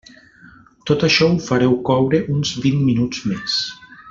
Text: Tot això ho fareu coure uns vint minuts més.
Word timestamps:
Tot 0.91 1.05
això 1.07 1.27
ho 1.33 1.37
fareu 1.49 1.77
coure 1.91 2.25
uns 2.39 2.57
vint 2.65 2.83
minuts 2.91 3.23
més. 3.33 3.63